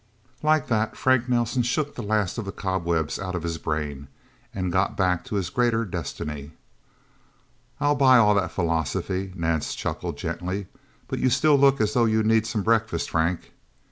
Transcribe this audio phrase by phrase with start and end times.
[0.41, 4.07] Like that, Frank Nelsen shook the last of the cobwebs out of his brain
[4.51, 6.53] and got back to his greater destiny.
[7.79, 10.65] "I'll buy all of that philosophy," Nance chuckled gently.
[11.07, 13.51] "But you still look as though you needed some breakfast, Frank."